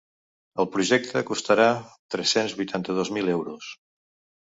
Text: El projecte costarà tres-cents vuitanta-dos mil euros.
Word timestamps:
El 0.63 0.67
projecte 0.75 1.23
costarà 1.27 1.69
tres-cents 2.17 2.59
vuitanta-dos 2.63 3.15
mil 3.21 3.35
euros. 3.39 3.73